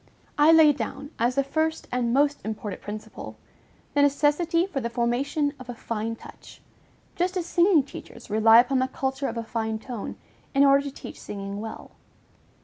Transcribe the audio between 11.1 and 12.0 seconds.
singing well.